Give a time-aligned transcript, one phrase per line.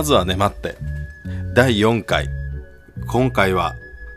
[0.00, 0.78] まずはね待って。
[1.52, 2.30] 第4回。
[3.06, 3.74] 今回は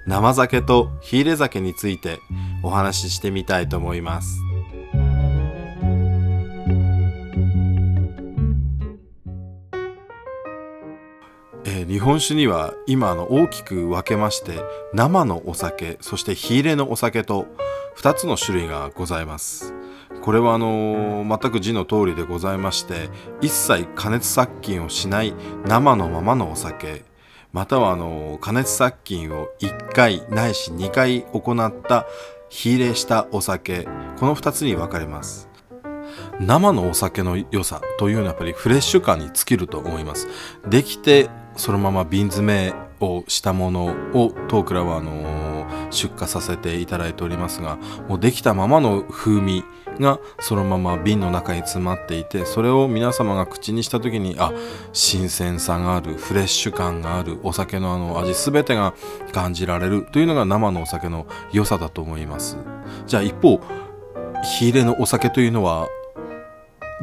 [0.07, 2.19] 生酒と火入れ酒について
[2.63, 4.37] お話ししてみたいと思います。
[11.65, 14.61] えー日本酒には今の大きく分けまして
[14.93, 17.45] 生のお酒そして火入れのお酒と
[17.97, 19.82] 2つの種類がございます。
[20.23, 23.09] これはあのー全く字の通りでございまして
[23.41, 25.33] 一切加熱殺菌をしない
[25.65, 27.03] 生のままのお酒
[27.51, 32.07] またはあのー加熱殺菌を1回ないし2回行った
[32.49, 33.83] 火入れしたお酒
[34.17, 35.49] この2つに分かれます。
[36.39, 40.27] 生のお酒の良さというのはやっぱりフレッシュ感に尽きると思います。
[40.69, 45.42] できてそのまま瓶詰めをしたものを当倉はあのー
[45.93, 47.77] 出荷させていただいておりますが
[48.07, 49.63] もうできたままの風味
[49.99, 54.51] がそのまま瓶の中に詰まっていてそれを皆様が口にした時にあ
[54.91, 58.93] 新鮮さがあるフレッシュ感があるお酒のあの味全てが
[59.31, 62.57] 感じられるというのが生のお酒の良さだと思います。
[63.05, 63.61] じゃあ一方
[64.43, 65.87] 火入れのお酒というのは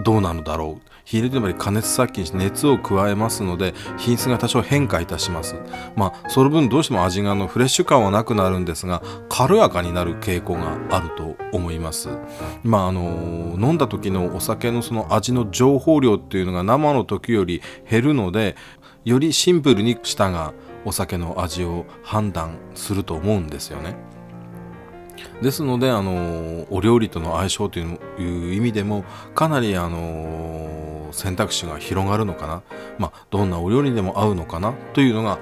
[0.05, 0.90] どうなのだろう？
[1.11, 5.57] 火入れでも加熱殺菌して熱を加えますので品質が多少変化いたします。
[5.97, 12.11] まあその分どうしても味があのフレッシュ感はなくなるんですが軽やかになる傾向があると思います。
[12.63, 18.55] まああの飲んだ時のお酒のその味の情報量っていうのが生の時より減るので
[19.05, 23.97] よりシンプルに舌がお酒の味を判断すると思うんですよね。
[25.43, 29.05] ですのであのお料理との相性という意味でも
[29.35, 32.63] かなりあの選択肢が広がるのかな、
[32.99, 35.39] まあ、どんなお料理でも合うのかなというのが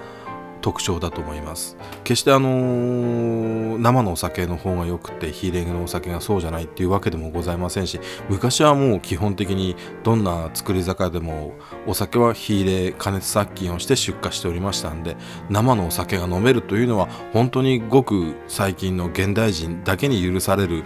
[0.60, 1.76] 特徴だと思います。
[2.04, 11.54] 決してあのー生のお酒の方がよくて火入れのお酒がそうじゃないっていうわけでもございませんし昔はもう基本的にどんな作り酒でも
[11.86, 15.16] お酒は火入れ加熱殺菌をして出荷しておりましたんで
[15.48, 20.84] 生のお酒が飲めるというのは本当にごく最近の現代人だけに許される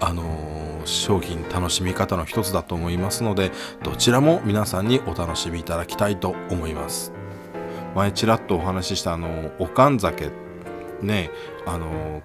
[0.00, 3.52] あのー商品楽しみ方の一つだと思いますので
[3.84, 7.21] どちらも皆さんにお楽しみいただきたいと思います。
[7.94, 10.30] 前ちらっとお話ししたあのおかん酒。
[11.02, 11.30] ね
[11.66, 12.22] あの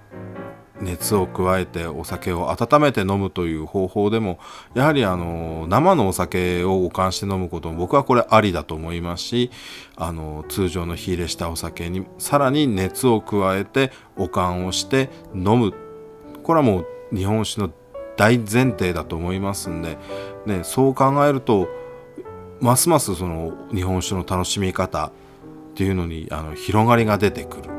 [0.80, 4.38] 熱を加えてお酒を温めて飲むという方法でも
[4.74, 9.50] やはりあの生のお酒を保管して飲むことも僕はこれありだと思いますし
[9.96, 15.74] あの通常の火入れしたお酒にさらに熱を加えて保管をして飲む。
[16.42, 17.70] これはもう日本酒の
[18.16, 19.98] 大前提だと思いますんで、
[20.46, 21.68] ね、そう考えると
[22.60, 25.12] ますますその日本酒の楽しみ方
[25.78, 27.70] っていうのにあの広がりが出てくる。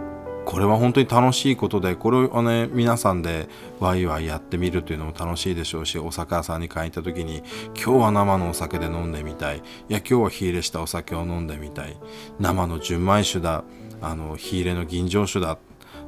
[0.45, 3.49] これは本当に楽しいことでこれをね皆さんで
[3.81, 7.43] ワイワイやってみるというのも楽しいでしょうしお酒屋さんに買いに行った時に
[7.75, 9.57] 今日は生のお酒で飲んでみたい。
[9.57, 11.97] いや今日は火入れしたお酒を飲んでみたい。
[12.39, 13.65] 生の純米酒だ。
[14.01, 15.57] あの火入れの吟醸酒だ。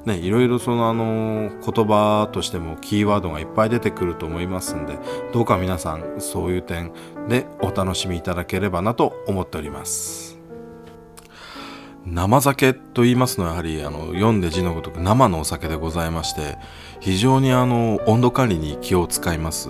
[0.06, 4.98] ね、いろいろそのあの言葉としてもキーワードがいっぱい出てくると思いますんで
[5.32, 6.92] どうか皆さんそういう点
[7.28, 10.31] でお楽しみいただければなと思っております。
[12.06, 16.58] 生酒と言いますのはやはりあの読んで字のごとく生のお酒でございまして
[17.00, 19.70] 非常にあの温度管理に気を使います。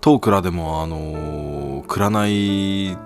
[0.00, 2.96] 当蔵でもあの蔵内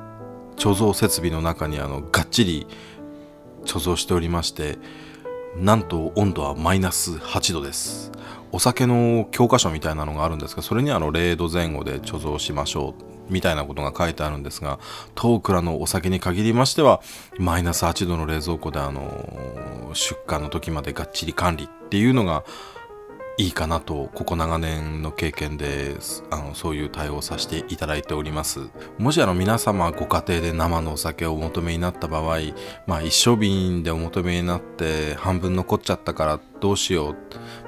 [0.56, 2.66] 貯蔵設備の中にあのがっちり
[3.64, 4.78] 貯蔵しておりまして
[5.56, 8.12] なんと温度はマイナス8度です。
[8.52, 14.80] お酒の教科書みたいなのがあるんですがそれにあの0度前後で貯蔵しましょうみたいなことが書いてあるんですが
[15.14, 17.00] 当蔵のお酒に限りましては
[17.38, 22.44] マイナス8度の冷蔵庫であの出荷の時までがっちり管理っていうのが
[23.40, 25.96] いいかなとここ長年の経験で
[26.30, 28.68] あのそういう対応させていただいております。
[28.98, 32.38] もしあの皆様ご家庭で生のお酒をお求めになった場合
[32.86, 37.16] まあ一升瓶でお求めになって半分残っちゃったからどうしよう、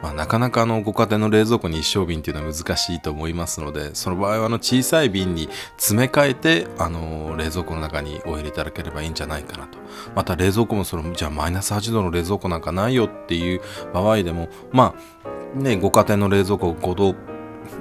[0.03, 5.49] まあ、なかなかあのご家庭の冷蔵庫に一升瓶っていうのは難しいと思いますのでその場合はあの小さい瓶に
[5.79, 9.79] 詰め替えてあの冷蔵庫の中にお入れいただければいいんじゃないかなと。
[10.15, 13.63] また冷蔵庫もそのじゃあマイナス8度の冷蔵庫なんかないよっていう
[13.95, 17.15] 場合でもまあね、ご家庭の冷蔵庫5度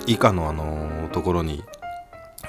[0.05, 1.63] 以下の、あのところに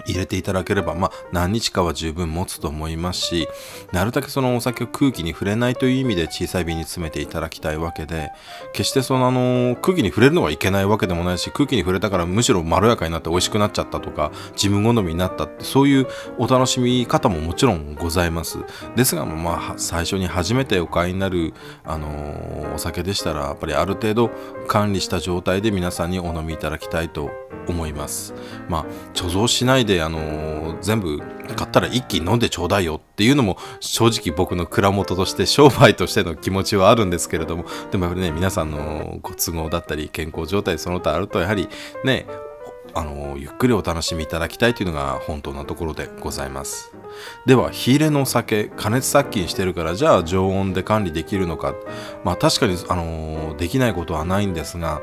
[0.06, 3.48] 入れていただければ、まあ、何日かは十分持つと思いますし
[3.92, 8.30] なるだけそのお酒を空気に触れないという意味で小さい瓶に詰めていただきたいわけで
[8.72, 16.06] 決してそのあの空気に触れるのはいけないわけでもないし空気に触れたからむしろまろやかになって美味しくなっちゃったとか自分好みになったってそういう
[16.38, 18.58] お楽しみ方ももちろんございます。
[18.96, 24.30] ですが、まあ、最初に初めてお買いになる、あのお酒でしたらやっぱりある程度
[24.66, 27.30] 管理した状態で皆さんにお飲みいただきたいと
[27.68, 28.34] 思います。
[28.68, 41.68] まあ貯蔵しないでであの全部買ったら一気に飲んでちょうだいよっていうのも正直僕の蔵元として商売としての気持ちはあるんですけれどもでもやっぱりね皆さんのご都合だったり健康状態その他あるとやはり
[42.04, 42.26] ね
[42.94, 46.92] あのゆっくりお楽しみいただきたいというのが本当なところでございます。
[47.46, 51.74] では火入れのお酒加熱殺菌してるからじゃあ常温で管理できるのか。
[52.24, 55.00] まあ確かにあのできないことはないんですが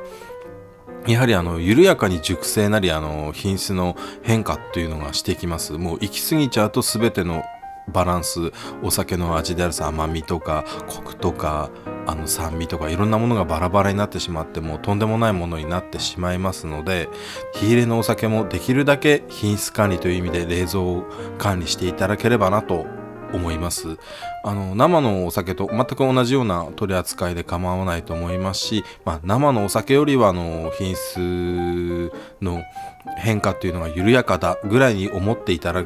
[1.07, 5.74] やはりあの緩やかに熟成なりあの品質の変化というのがしてきます。
[5.74, 7.44] もう行き過ぎちゃうと全ての
[7.92, 8.51] バランス
[8.84, 11.69] お酒の味であるさ甘みとかコクとか
[12.06, 17.10] あの酸味とかいろんなものがバラバラになってしまってもうとんでもないものになってしまいますので
[17.54, 21.04] 火入れのお酒もできるだけ品質管理という意味で冷蔵
[21.38, 22.86] 管理していただければなと
[23.34, 23.98] 思います
[24.44, 32.12] あの生のお酒と全く同じような取り扱いで構わないと思いますし、まあ、生のお酒よりはあの品質
[32.42, 32.64] の
[33.18, 35.86] 変化っていうのが緩やかだぐらいに思っていただ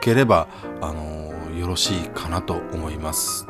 [0.00, 0.48] ければ
[0.80, 3.46] あのよろしいかなと思います。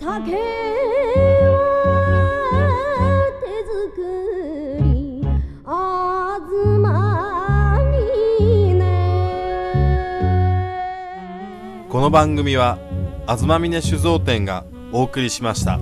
[0.00, 0.91] 酒
[12.02, 12.80] この番組は
[13.28, 15.78] 東峰酒造店がお送りしました。